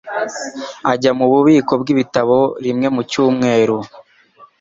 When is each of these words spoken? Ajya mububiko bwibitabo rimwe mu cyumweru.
Ajya 0.91 1.11
mububiko 1.17 1.71
bwibitabo 1.81 2.37
rimwe 2.65 2.87
mu 2.95 3.01
cyumweru. 3.11 3.77